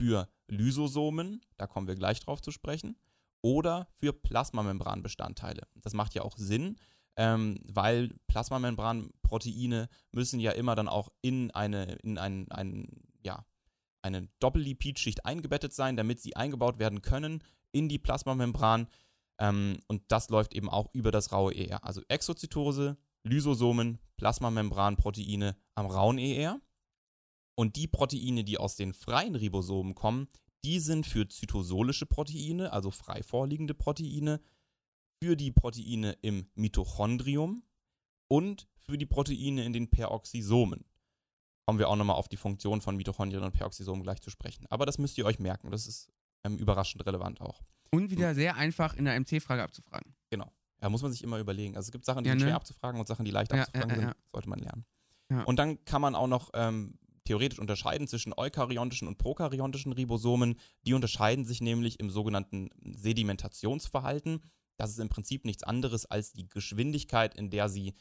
[0.00, 2.96] für Lysosomen, da kommen wir gleich drauf zu sprechen,
[3.42, 5.68] oder für Plasmamembranbestandteile.
[5.74, 6.76] Das macht ja auch Sinn,
[7.16, 12.88] ähm, weil Plasmamembranproteine müssen ja immer dann auch in eine, in ein, ein,
[13.22, 13.44] ja,
[14.02, 18.88] eine Doppellipidschicht eingebettet sein, damit sie eingebaut werden können in die Plasmamembran.
[19.38, 21.84] Ähm, und das läuft eben auch über das raue ER.
[21.84, 26.60] Also Exozytose, Lysosomen, Plasmamembranproteine am rauen ER.
[27.54, 30.28] Und die Proteine, die aus den freien Ribosomen kommen,
[30.64, 34.40] die sind für zytosolische Proteine, also frei vorliegende Proteine,
[35.22, 37.62] für die Proteine im Mitochondrium
[38.28, 40.84] und für die Proteine in den Peroxisomen.
[41.66, 44.66] Kommen wir auch nochmal auf die Funktion von Mitochondrien und Peroxisomen gleich zu sprechen.
[44.68, 46.10] Aber das müsst ihr euch merken, das ist
[46.44, 47.62] ähm, überraschend relevant auch.
[47.90, 50.14] und wieder sehr einfach in der MC-Frage abzufragen.
[50.84, 51.76] Da muss man sich immer überlegen.
[51.76, 52.42] Also es gibt Sachen, die Ja, ne?
[52.42, 54.84] schwer abzufragen und Sachen, die leicht Ja, abzufragen sind, sollte man lernen.
[55.46, 60.58] Und dann kann man auch noch ähm, theoretisch unterscheiden zwischen eukaryontischen und prokaryontischen Ribosomen.
[60.86, 64.40] Die unterscheiden sich nämlich im sogenannten Sedimentationsverhalten.
[64.76, 67.94] Das ist im Prinzip nichts anderes als die Geschwindigkeit, in der sie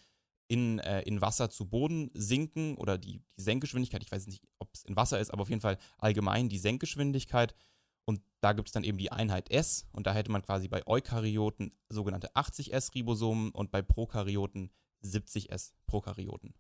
[0.48, 4.04] in, äh, in Wasser zu Boden sinken oder die, die Senkgeschwindigkeit.
[4.04, 7.56] Ich weiß nicht, ob es in Wasser ist, aber auf jeden Fall allgemein die Senkgeschwindigkeit.
[8.06, 10.86] Und da gibt es dann eben die Einheit S und da hätte man quasi bei
[10.86, 14.72] Eukaryoten sogenannte 80S-Ribosomen und bei Prokaryoten
[15.04, 16.54] 70S-Prokaryoten.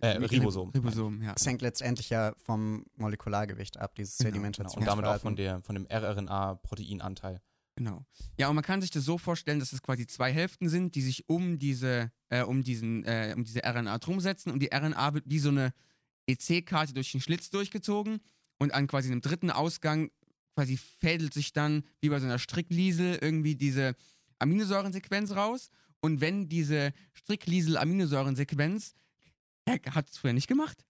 [0.00, 0.74] Äh, Ribosomen.
[0.74, 1.32] Ribosomen, ja.
[1.32, 4.34] Das hängt letztendlich ja vom Molekulargewicht ab, dieses Genau, Genau.
[4.34, 4.98] Sedimentationsverhalten.
[4.98, 7.40] Und damit auch von, der, von dem rRNA-Proteinanteil.
[7.76, 8.04] Genau.
[8.38, 11.02] Ja, und man kann sich das so vorstellen, dass es quasi zwei Hälften sind, die
[11.02, 15.14] sich um diese, äh, um diesen, äh, um diese RNA drum setzen und die RNA
[15.14, 15.72] wird wie so eine
[16.26, 18.20] EC-Karte durch den Schlitz durchgezogen
[18.58, 20.10] und an quasi einem dritten Ausgang
[20.54, 23.96] quasi fädelt sich dann wie bei so einer Strickliesel irgendwie diese
[24.38, 28.94] Aminosäurensequenz raus und wenn diese Strickliesel-Aminosäurensequenz
[29.68, 30.84] Hä, hat es früher nicht gemacht?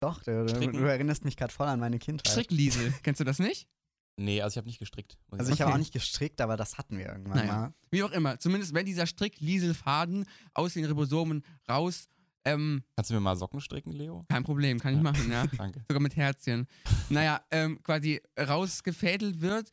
[0.00, 2.30] Doch, du, du, du erinnerst mich gerade voll an meine Kindheit.
[2.32, 3.68] Strickliesel, kennst du das nicht?
[4.16, 5.18] Nee, also ich habe nicht gestrickt.
[5.30, 5.60] Also ich sagen.
[5.60, 5.74] habe Okay.
[5.74, 7.52] auch nicht gestrickt, aber das hatten wir irgendwann Naja.
[7.52, 7.74] mal.
[7.90, 8.38] Wie auch immer.
[8.38, 12.06] Zumindest wenn dieser Strick-Liesel-Faden aus den Ribosomen raus,
[12.44, 14.24] ähm, Kannst du mir mal Socken stricken, Leo?
[14.28, 15.02] kein Problem, kann ich Ja.
[15.02, 15.46] machen, ja.
[15.56, 15.84] Danke.
[15.88, 16.66] Sogar mit Herzchen.
[17.08, 19.70] Naja, ähm, quasi rausgefädelt wird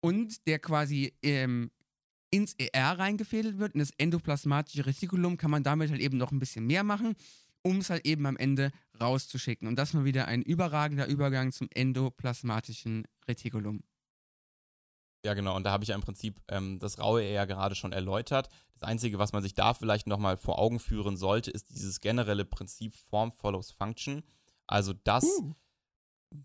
[0.00, 1.70] und der quasi ähm,
[2.30, 6.38] ins ER reingefädelt wird, in das endoplasmatische Retikulum, kann man damit halt eben noch ein
[6.38, 7.14] bisschen mehr machen,
[7.62, 9.68] um es halt eben am Ende rauszuschicken.
[9.68, 13.82] Und das mal wieder ein überragender Übergang zum endoplasmatischen Retikulum.
[15.24, 15.54] Ja, genau.
[15.54, 18.48] Und da habe ich ja im Prinzip ähm, das raue eher gerade schon erläutert.
[18.72, 22.46] Das Einzige, was man sich da vielleicht nochmal vor Augen führen sollte, ist dieses generelle
[22.46, 24.22] Prinzip Form follows Function.
[24.66, 25.54] Also, dass Uh.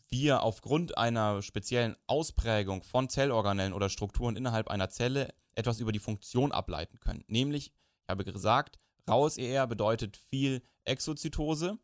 [0.10, 6.00] wir aufgrund einer speziellen Ausprägung von Zellorganellen oder Strukturen innerhalb einer Zelle etwas über die
[6.00, 7.24] Funktion ableiten können.
[7.28, 8.78] Nämlich, ich habe gesagt,
[9.10, 11.78] raues ER bedeutet viel Exozytose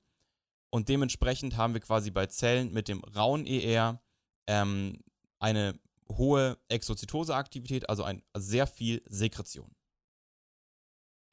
[0.69, 4.01] und dementsprechend haben wir quasi bei Zellen mit dem rauen ER
[4.47, 4.99] ähm,
[5.39, 5.79] eine
[6.09, 9.75] hohe Exozytoseaktivität, also ein sehr viel Sekretion.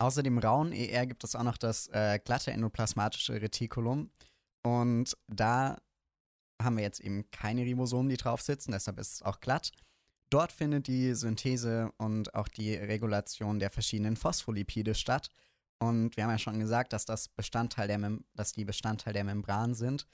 [0.01, 4.11] Außer dem rauen ER gibt es auch noch das äh, glatte endoplasmatische Retikulum.
[4.63, 5.77] Und da
[6.63, 9.73] haben wir jetzt eben keine Ribosomen, die drauf sitzen, deshalb ist es auch glatt.
[10.31, 15.31] Dort findet die Synthese und auch die Regulation der verschiedenen Phospholipide statt.
[15.79, 19.25] Und wir haben ja schon gesagt, dass, das Bestandteil der Mem dass die Bestandteil der
[19.25, 20.07] Membran sind.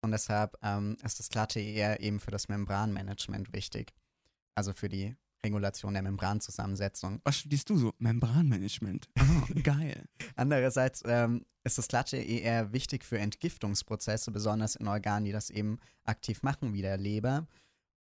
[0.00, 3.94] Und deshalb ähm, ist das glatte ER eben für das Membranmanagement wichtig.
[4.54, 7.20] Also für die Regulation der Membranzusammensetzung.
[7.24, 7.92] Was studierst du so?
[7.98, 9.08] Membranmanagement.
[9.18, 10.04] Oh, geil.
[10.36, 15.78] Andererseits ähm, ist das glatte ER wichtig für Entgiftungsprozesse, besonders in Organen, die das eben
[16.04, 17.46] aktiv machen, wie der Leber.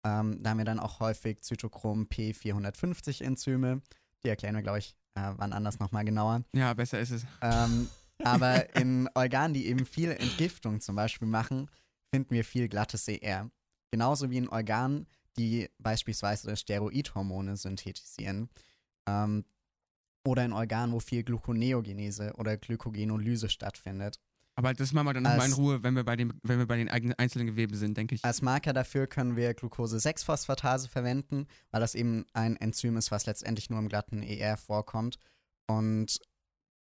[0.04, 3.82] Ähm, da haben wir dann auch häufig Zytochrom P450-Enzyme.
[4.22, 6.42] Die erklären wir, glaube ich, äh, wann anders nochmal genauer.
[6.54, 7.26] Ja, besser ist es.
[7.40, 7.88] Ähm,
[8.24, 11.68] aber in Organen, die eben viel Entgiftung zum Beispiel machen,
[12.12, 13.50] finden wir viel glattes ER.
[13.90, 18.50] Genauso wie in Organen, die beispielsweise Steroidhormone synthetisieren.
[19.06, 19.44] Ähm,
[20.26, 24.20] oder in Organen, wo viel Gluconeogenese oder Glykogenolyse stattfindet.
[24.60, 26.76] Aber das machen wir dann nochmal in Ruhe, wenn wir bei, dem, wenn wir bei
[26.76, 28.22] den einzelnen Geweben sind, denke ich.
[28.22, 33.70] Als Marker dafür können wir Glucose-6-Phosphatase verwenden, weil das eben ein Enzym ist, was letztendlich
[33.70, 35.18] nur im glatten ER vorkommt.
[35.66, 36.20] Und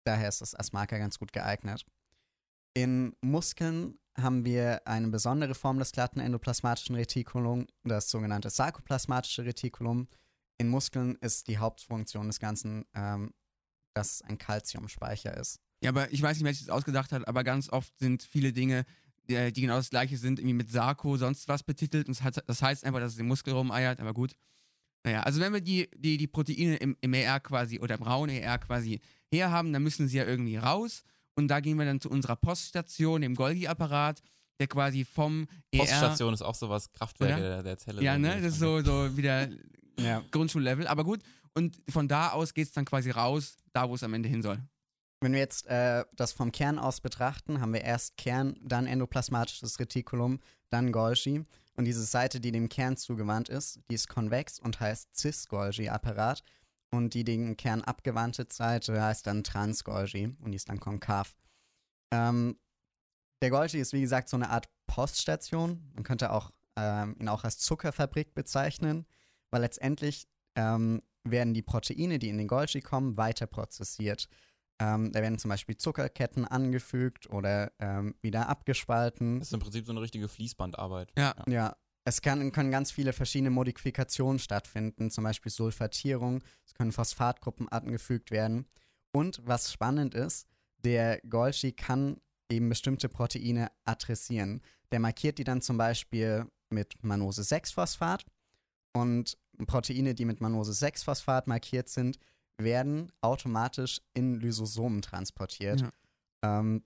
[0.05, 1.85] daher ist das als Marker ganz gut geeignet.
[2.73, 10.07] In Muskeln haben wir eine besondere Form des glatten endoplasmatischen Retikulum, das sogenannte sarkoplasmatische Retikulum.
[10.57, 13.35] In Muskeln ist die Hauptfunktion des Ganzen, ähm,
[13.93, 15.59] dass es ein Calciumspeicher ist.
[15.83, 18.53] Ja, aber ich weiß nicht, wer sich das ausgedacht hat, aber ganz oft sind viele
[18.53, 18.85] Dinge,
[19.29, 22.07] die, die genau das gleiche sind, irgendwie mit Sarko, sonst was betitelt.
[22.07, 24.35] Und das, hat, das heißt einfach, dass es den Muskel rumeiert, aber gut.
[25.03, 28.29] Naja, also wenn wir die, die, die Proteine im, im ER quasi oder im rauen
[28.29, 28.99] ER quasi
[29.31, 31.03] herhaben, dann müssen sie ja irgendwie raus.
[31.35, 34.21] Und da gehen wir dann zu unserer Poststation, dem Golgi-Apparat,
[34.59, 35.79] der quasi vom ER.
[35.79, 38.03] Poststation ist auch sowas, Kraftwerke der, der Zelle.
[38.03, 38.39] Ja, ne?
[38.41, 39.49] Das ist so, so wieder
[39.97, 40.23] Ja.
[40.29, 40.85] Grundschullevel.
[40.85, 41.21] Aber gut.
[41.53, 44.41] Und von da aus geht es dann quasi raus, da wo es am Ende hin
[44.41, 44.59] soll.
[45.21, 49.79] Wenn wir jetzt äh, das vom Kern aus betrachten, haben wir erst Kern, dann endoplasmatisches
[49.79, 51.45] Retikulum, dann Golgi.
[51.75, 56.43] Und diese Seite, die dem Kern zugewandt ist, die ist konvex und heißt Cis-Golgi-Apparat.
[56.89, 61.35] Und die dem Kern abgewandte Seite heißt dann Trans-Golgi und die ist dann konkav.
[62.11, 62.57] Ähm,
[63.41, 65.91] der Golgi ist wie gesagt so eine Art Poststation.
[65.93, 69.05] Man könnte auch ähm, ihn auch als Zuckerfabrik bezeichnen,
[69.51, 74.27] weil letztendlich ähm, werden die Proteine, die in den Golgi kommen, weiter prozessiert.
[74.81, 79.37] Ähm, da werden zum Beispiel Zuckerketten angefügt oder ähm, wieder abgespalten.
[79.37, 81.11] Das ist im Prinzip so eine richtige Fließbandarbeit.
[81.15, 81.35] Ja.
[81.47, 87.69] Ja, es kann, können ganz viele verschiedene Modifikationen stattfinden, zum Beispiel Sulfatierung, es können Phosphatgruppen
[87.69, 88.65] angefügt werden.
[89.11, 90.47] Und was spannend ist,
[90.79, 94.61] der Golgi kann eben bestimmte Proteine adressieren.
[94.91, 98.25] Der markiert die dann zum Beispiel mit Mannose-6-Phosphat
[98.93, 102.17] und Proteine, die mit Mannose-6-Phosphat markiert sind,
[102.63, 105.81] werden automatisch in Lysosomen transportiert.
[105.81, 105.91] Ja.
[106.59, 106.83] Ähm,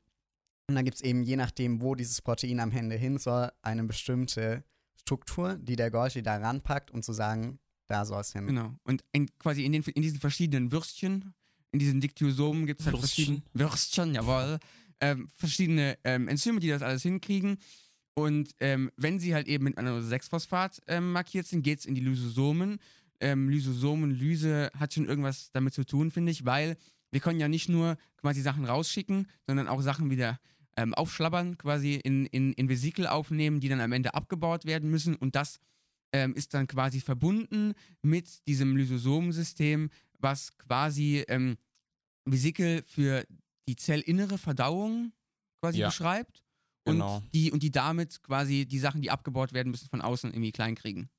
[0.67, 3.83] und dann gibt es eben, je nachdem, wo dieses Protein am Ende hin soll, eine
[3.83, 4.63] bestimmte
[4.95, 8.47] Struktur, die der Golgi da ranpackt, um zu sagen, da soll es hin.
[8.47, 8.73] Genau.
[8.83, 11.33] Und in, quasi in, den, in diesen verschiedenen Würstchen,
[11.71, 13.25] in diesen Diktyosomen gibt es halt Würstchen.
[13.25, 14.59] verschiedene Würstchen, jawohl,
[15.01, 17.57] ähm, verschiedene ähm, Enzyme, die das alles hinkriegen.
[18.15, 21.95] Und ähm, wenn sie halt eben mit einer 6-Phosphat ähm, markiert sind, geht es in
[21.95, 22.79] die Lysosomen.
[23.19, 26.77] Ähm, Lysosomenlyse hat schon irgendwas damit zu tun, finde ich, weil
[27.11, 30.39] wir können ja nicht nur quasi Sachen rausschicken, sondern auch Sachen wieder
[30.77, 35.15] ähm, aufschlabbern, quasi in, in, in Vesikel aufnehmen, die dann am Ende abgebaut werden müssen.
[35.15, 35.59] Und das
[36.11, 41.57] ähm, ist dann quasi verbunden mit diesem Lysosomensystem, was quasi ähm,
[42.25, 43.25] Vesikel für
[43.67, 45.13] die zellinnere Verdauung
[45.61, 45.87] quasi Ja.
[45.87, 46.41] beschreibt.
[46.87, 47.23] Und, Genau.
[47.33, 50.75] die, und die damit quasi die Sachen, die abgebaut werden müssen, von außen irgendwie klein
[50.75, 51.09] kriegen.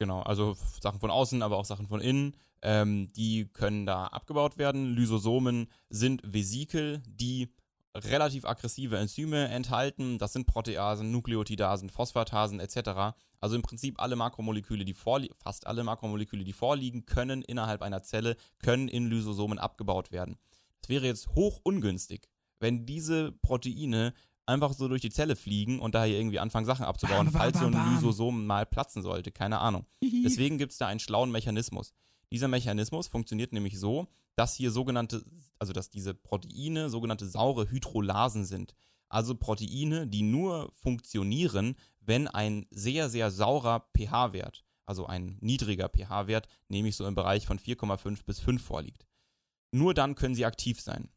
[0.00, 4.56] Genau, also Sachen von außen, aber auch Sachen von innen, ähm, die können da abgebaut
[4.56, 4.86] werden.
[4.86, 7.52] Lysosomen sind Vesikel, die
[7.94, 10.16] relativ aggressive Enzyme enthalten.
[10.16, 13.14] Das sind Proteasen, Nukleotidasen, Phosphatasen etc.
[13.40, 18.36] Also im Prinzip alle Makromoleküle, die fast alle Makromoleküle, die vorliegen, können innerhalb einer Zelle,
[18.62, 20.38] können in Lysosomen abgebaut werden.
[20.82, 22.26] Es wäre jetzt hoch ungünstig,
[22.58, 24.14] wenn diese Proteine
[24.50, 27.58] einfach so durch die Zelle fliegen und daher irgendwie anfangen, Sachen abzubauen, Bam, bam, falls
[27.58, 27.94] so ein.
[27.94, 29.32] Lysosom mal platzen sollte.
[29.32, 29.86] Keine Ahnung.
[30.02, 31.94] Deswegen gibt es da einen schlauen Mechanismus.
[32.32, 35.24] Dieser Mechanismus funktioniert nämlich so, dass hier sogenannte,
[35.58, 38.74] also dass diese Proteine sogenannte saure Hydrolasen sind.
[39.08, 46.46] Also Proteine, die nur funktionieren, wenn ein sehr, sehr saurer pH-Wert, also ein niedriger pH-Wert,
[46.68, 49.06] nämlich so im Bereich von 4,5 bis 5 vorliegt.
[49.72, 51.08] Nur dann können sie aktiv sein.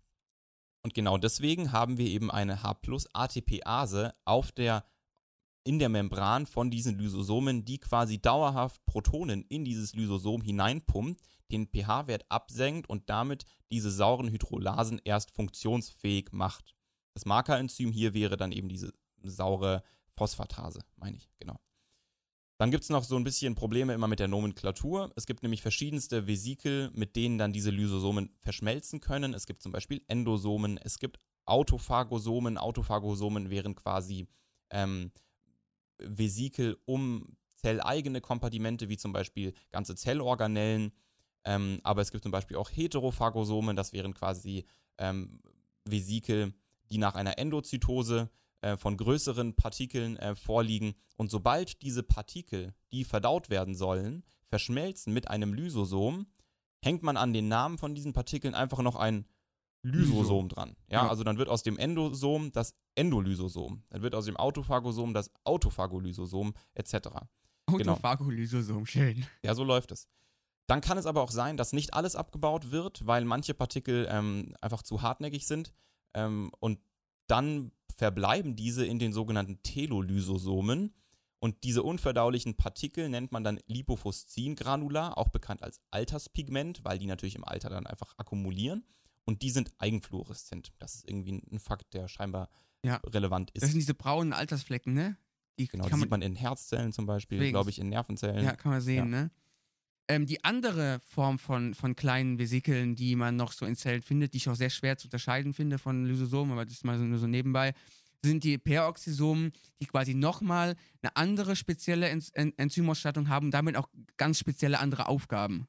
[0.84, 4.86] Und genau deswegen haben wir eben eine H-ATPase auf der
[5.65, 11.67] in der Membran von diesen Lysosomen, die quasi dauerhaft Protonen in dieses Lysosom hineinpumpt, den
[11.67, 16.76] pH-Wert absenkt und damit diese sauren Hydrolasen erst funktionsfähig macht.
[17.13, 18.93] Das Markerenzym hier wäre dann eben diese
[19.24, 19.84] saure
[20.17, 21.60] Phosphatase, meine ich, genau.
[22.63, 25.12] Dann gibt es noch so ein bisschen Probleme immer mit der Nomenklatur.
[25.17, 29.34] Es gibt nämlich verschiedenste Vesikel, mit denen dann diese Lysosomen verschmelzen können.
[29.34, 32.58] Es gibt zum Beispiel Endosomen, es gibt Autophagosomen.
[32.58, 34.30] Autophagosomen wären quasi
[34.69, 35.12] ähm,
[35.97, 40.93] Vesikel um zelleigene Kompartimente, wie zum Beispiel ganze Zellorganellen.
[41.43, 44.63] Ähm, aber es gibt zum Beispiel auch Heterophagosomen, das wären quasi
[44.99, 45.41] ähm,
[45.84, 46.54] Vesikel,
[46.89, 48.30] die nach einer Endozytose
[48.63, 50.93] äh, von größeren Partikeln äh, vorliegen.
[51.17, 56.28] Und sobald diese Partikel, die verdaut werden sollen, verschmelzen mit einem Lysosom,
[56.84, 59.26] hängt man an den Namen von diesen Partikeln einfach noch ein
[59.84, 60.76] Lysosom dran.
[60.88, 61.10] Ja, Ja.
[61.10, 63.84] also dann wird aus dem Endosom das Endolysosom.
[63.89, 66.93] Dann wird aus dem Autophagosom das Autophagolysosom etc.
[67.67, 67.93] Genau.
[67.93, 69.26] Autophagolysosom, schön.
[69.43, 70.08] Ja, so läuft es.
[70.67, 74.56] Dann kann es aber auch sein, dass nicht alles abgebaut wird, weil manche Partikel ähm,
[74.62, 75.73] einfach zu hartnäckig sind.
[76.13, 76.80] Ähm, und
[77.28, 80.93] dann verbleiben diese in den sogenannten Telolysosomen.
[81.39, 87.36] Und diese unverdaulichen Partikel nennt man dann Lipofuscin-Granular, auch bekannt als Alterspigment, weil die natürlich
[87.36, 88.86] im Alter dann einfach akkumulieren.
[89.25, 90.73] Und die sind eigenfluoreszent.
[90.79, 92.49] Das ist irgendwie ein Fakt, der scheinbar
[92.84, 92.97] Ja.
[93.06, 93.62] relevant ist.
[93.63, 95.17] Das sind diese braunen Altersflecken, ne?
[95.60, 98.43] Die genau, die kann sieht man in Herzzellen zum Beispiel, glaube ich, in Nervenzellen.
[98.43, 99.06] Ja, kann man sehen, Ja.
[99.23, 99.32] ne?
[100.10, 104.34] Ähm, die andere Form von, von kleinen Vesikeln, die man noch so in Zellen findet,
[104.34, 107.06] die ich auch sehr schwer zu unterscheiden finde von Lysosomen, aber das ist mal so,
[107.06, 107.74] nur so nebenbei,
[108.24, 113.76] sind die Peroxisomen, die quasi nochmal eine andere spezielle Enz En Enzymausstattung haben und damit
[113.76, 115.68] auch ganz spezielle andere Aufgaben.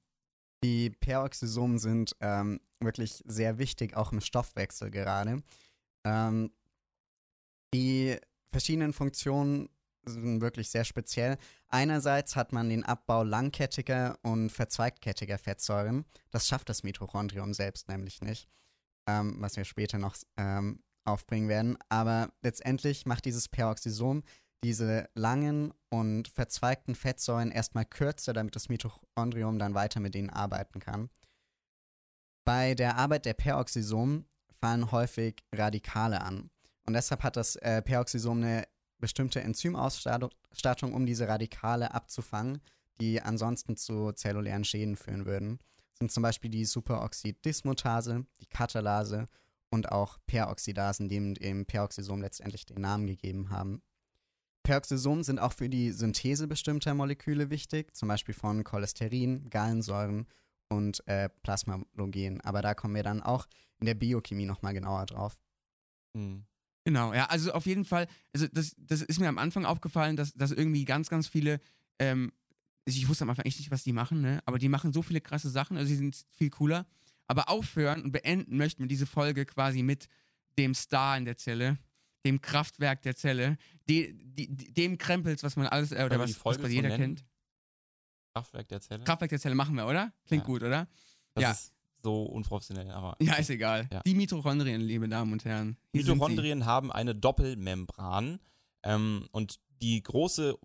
[0.63, 5.43] Die Peroxisomen sind ähm, wirklich sehr wichtig, auch im Stoffwechsel gerade.
[6.05, 6.51] Ähm,
[7.75, 8.17] die
[8.51, 9.69] verschiedenen Funktionen
[10.07, 11.37] wirklich sehr speziell.
[11.69, 16.05] Einerseits hat man den Abbau langkettiger und verzweigkettiger Fettsäuren.
[16.31, 18.49] Das schafft das Mitochondrium selbst nämlich nicht,
[19.09, 21.77] ähm, was wir später noch ähm, aufbringen werden.
[21.89, 24.23] Aber letztendlich macht dieses Peroxisom
[24.65, 30.81] diese langen und verzweigten Fettsäuren erstmal kürzer, damit das Mitochondrium dann weiter mit ihnen arbeiten
[30.81, 31.11] kann.
[32.47, 34.27] Bei der Arbeit der Peroxisomen
[34.61, 36.51] fallen häufig Radikale an.
[36.87, 38.65] Und deshalb hat das äh, Peroxisom eine
[39.05, 42.63] bestimmte Enzymausstattung, um diese Radikale abzufangen,
[43.03, 45.59] die ansonsten zu zellulären Schäden führen würden.
[45.91, 49.29] Das sind zum Beispiel die Superoxiddismutase, die Katalase
[49.69, 53.83] und auch Peroxidasen, die dem Peroxisom letztendlich den Namen gegeben haben.
[54.63, 60.27] Peroxisomen sind auch für die Synthese bestimmter Moleküle wichtig, zum Beispiel von Cholesterin, Gallensäuren
[60.71, 62.41] und äh, Plasmalogen.
[62.41, 63.47] Aber da kommen wir dann auch
[63.81, 65.39] in der Biochemie nochmal genauer drauf.
[66.17, 66.47] Hm.
[66.85, 70.35] Genau, ja, also auf jeden Fall, also das, das ist mir am Anfang aufgefallen, dass,
[70.35, 71.61] dass irgendwie ganz, ganz viele,
[71.99, 72.33] ähm,
[72.85, 74.43] ich wusste am Anfang echt nicht, was die machen, ne?
[74.45, 76.87] aber die machen so viele krasse Sachen, also die sind viel cooler.
[77.27, 80.09] Aber aufhören und beenden möchten wir diese Folge quasi mit
[80.59, 81.79] dem Star in der Zelle,
[82.27, 83.57] dem Kraftwerk der Zelle,
[83.89, 87.25] die, die, die, dem Krempels, was man alles, äh, oder was, was bei jeder kennt.
[88.35, 89.05] Kraftwerk der Zelle.
[89.05, 90.13] Kraftwerk der Zelle machen wir, oder?
[90.27, 90.47] Klingt Ja.
[90.47, 90.87] gut, oder?
[91.35, 91.51] das ja.
[91.51, 93.17] ist so unprofessionell, aber.
[93.21, 93.89] Ja, ist egal.
[93.93, 94.03] Ja.
[94.07, 95.77] Die Mitochondrien, liebe Damen und Herren.
[95.91, 96.03] Hier.
[96.03, 98.39] Mitochondrien haben eine Doppelmembran
[98.85, 100.57] ähm, und die große,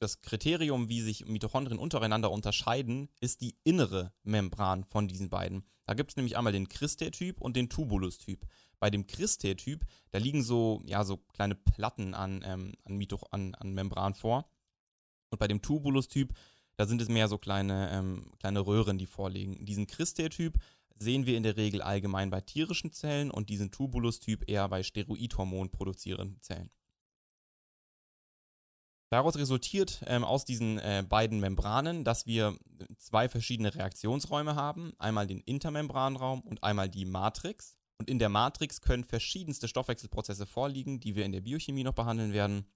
[0.00, 5.64] das Kriterium, wie sich Mitochondrien untereinander unterscheiden, ist die innere Membran von diesen beiden.
[5.86, 8.46] Da gibt es nämlich einmal den Christer-Typ und den Tubulus-Typ.
[8.78, 13.54] Bei dem Christer-Typ, da liegen so, ja, so kleine Platten an, ähm, an, Mitoch an,
[13.54, 14.50] an Membran vor.
[15.30, 16.32] Und bei dem Tubulus-Typ,
[16.76, 19.64] da sind es mehr so kleine, ähm, kleine Röhren, die vorliegen.
[19.64, 20.58] Diesen Christer-Typ
[20.98, 25.70] sehen wir in der Regel allgemein bei tierischen Zellen und diesen Tubulus-Typ eher bei Steroidhormon
[25.70, 26.70] produzierenden Zellen.
[29.10, 32.58] Daraus resultiert ähm, aus diesen äh, beiden Membranen, dass wir
[32.98, 34.92] zwei verschiedene Reaktionsräume haben.
[34.98, 37.78] Einmal den Intermembranraum und einmal die Matrix.
[37.98, 42.34] Und in der Matrix können verschiedenste Stoffwechselprozesse vorliegen, die wir in der Biochemie noch behandeln
[42.34, 42.66] werden.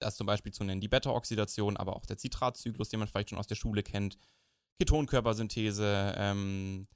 [0.00, 3.38] Das zum Beispiel zu nennen die Beta-Oxidation, aber auch der Zitratzyklus, den man vielleicht schon
[3.38, 4.18] aus der Schule kennt.
[4.78, 6.86] Ketonkörpersynthese, ähm,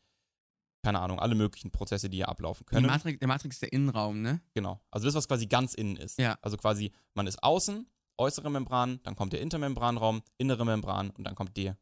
[0.82, 2.86] keine Ahnung, alle möglichen Prozesse, die hier ablaufen Die können.
[2.86, 4.40] Matrix, der Matrix ist der Innenraum, ne?
[4.54, 4.80] Genau.
[4.90, 6.18] Also das, was quasi ganz innen ist.
[6.18, 6.38] Ja.
[6.42, 7.86] Also quasi, man ist außen,
[8.16, 11.72] äußere Membran, dann kommt der Intermembranraum, innere Membran und dann kommt die,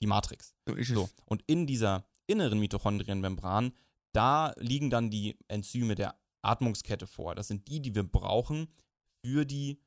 [0.00, 0.54] die Matrix.
[0.66, 1.04] So ist So.
[1.04, 1.14] es.
[1.26, 3.72] Und in dieser inneren Mitochondrienmembran,
[4.12, 7.34] da liegen dann die Enzyme der Atmungskette vor.
[7.34, 8.68] Das sind die, die wir brauchen
[9.24, 9.80] für die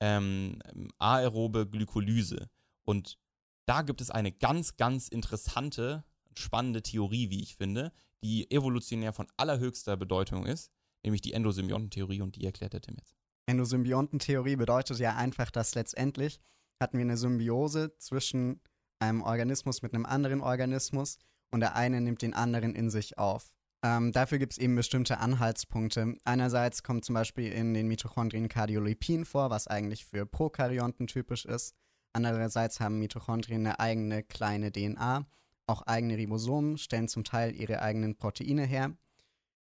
[0.00, 0.58] ähm,
[0.98, 2.50] aerobe Glykolyse.
[2.84, 3.18] Und
[3.66, 6.04] da gibt es eine ganz, ganz interessante,
[6.38, 10.70] spannende Theorie, wie ich finde, die evolutionär von allerhöchster Bedeutung ist,
[11.04, 13.16] nämlich die Endosymbiontentheorie und die erklärt der Tim jetzt.
[13.46, 16.40] Endosymbiontentheorie bedeutet ja einfach, dass letztendlich
[16.80, 18.60] hatten wir eine Symbiose zwischen
[19.00, 21.18] einem Organismus mit einem anderen Organismus
[21.50, 23.52] und der eine nimmt den anderen in sich auf.
[23.84, 26.14] Ähm, dafür gibt es eben bestimmte Anhaltspunkte.
[26.24, 31.74] Einerseits kommt zum Beispiel in den Mitochondrien Cardiolipin vor, was eigentlich für Prokaryonten typisch ist.
[32.12, 35.26] Andererseits haben Mitochondrien eine eigene kleine DNA,
[35.66, 38.96] auch eigene Ribosomen, stellen zum Teil ihre eigenen Proteine her.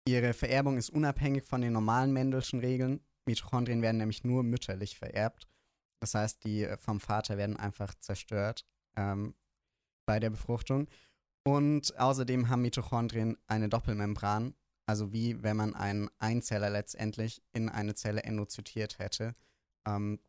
[0.06, 3.00] Ihre Vererbung ist unabhängig von den normalen Mendelschen Regeln.
[3.26, 5.48] Mitochondrien werden nämlich nur mütterlich vererbt.
[6.00, 8.66] Das heißt, die äh, vom Vater werden einfach zerstört
[8.96, 9.34] ähm,
[10.06, 10.88] bei der Befruchtung.
[11.44, 14.54] Und außerdem haben Mitochondrien eine Doppelmembran,
[14.86, 19.34] also wie wenn man einen Einzeller letztendlich in eine Zelle endozytiert hätte,
[19.86, 20.20] ähm,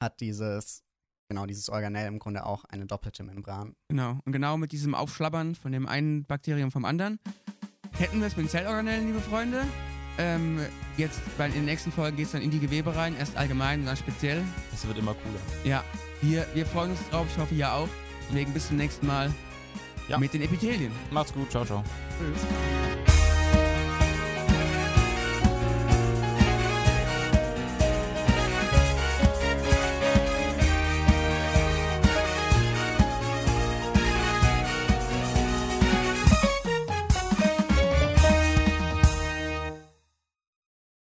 [0.00, 0.83] hat dieses,
[1.28, 3.74] genau dieses Organell im Grunde auch eine doppelte Membran.
[3.88, 4.18] Genau.
[4.24, 7.18] Und genau mit diesem Aufschlabbern von dem einen Bakterium vom anderen
[7.92, 9.62] hätten wir es mit den Zellorganellen, liebe Freunde.
[10.16, 10.60] Ähm,
[10.96, 13.80] jetzt, weil in den nächsten Folgen geht es dann in die Gewebe rein, erst allgemein
[13.80, 14.42] und dann speziell.
[14.70, 15.40] Das wird immer cooler.
[15.64, 15.82] Ja,
[16.22, 17.88] wir, wir freuen uns drauf, ich hoffe, ihr auch.
[18.28, 19.32] Deswegen bis zum nächsten Mal
[20.08, 20.18] Ja.
[20.18, 20.92] mit den Epithelien.
[21.10, 21.82] Macht's gut, ciao, ciao.
[22.18, 23.13] Tschüss.